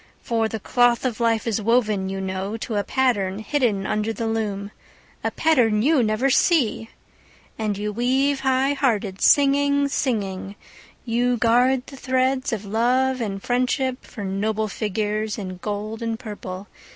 [0.23, 4.25] For the cloth of life is woven, you know, To a pattern hidden under the
[4.25, 4.71] loom—
[5.23, 6.89] A pattern you never see!
[7.59, 10.55] And you weave high hearted, singing, singing,
[11.05, 16.67] You guard the threads of love and friendship For noble figures in gold and purple.